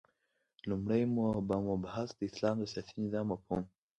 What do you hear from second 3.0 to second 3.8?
نظام مفهوم